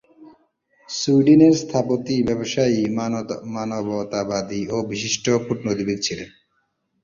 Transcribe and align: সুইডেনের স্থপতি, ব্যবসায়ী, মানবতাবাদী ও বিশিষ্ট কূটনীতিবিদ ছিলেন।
সুইডেনের 0.89 1.53
স্থপতি, 1.61 2.15
ব্যবসায়ী, 2.27 2.79
মানবতাবাদী 3.55 4.61
ও 4.69 4.87
বিশিষ্ট 4.91 5.25
কূটনীতিবিদ 5.45 5.99
ছিলেন। 6.07 6.29